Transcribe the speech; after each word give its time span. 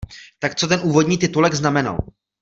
Tak 0.39 0.55
co 0.55 0.67
ten 0.67 0.79
úvodní 0.83 1.17
titulek 1.17 1.53
znamenal. 1.53 1.97